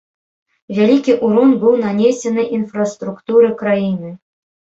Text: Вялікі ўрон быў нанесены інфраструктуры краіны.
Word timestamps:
Вялікі 0.77 1.13
ўрон 1.25 1.51
быў 1.65 1.75
нанесены 1.83 2.47
інфраструктуры 2.59 3.51
краіны. 3.63 4.09